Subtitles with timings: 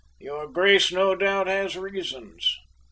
[0.19, 2.57] Your Grace no doubt has reasons.